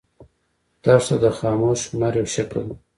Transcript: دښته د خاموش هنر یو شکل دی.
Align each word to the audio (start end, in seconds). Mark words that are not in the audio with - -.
دښته 0.83 1.15
د 1.23 1.25
خاموش 1.39 1.79
هنر 1.91 2.13
یو 2.19 2.27
شکل 2.35 2.59
دی. 2.67 2.75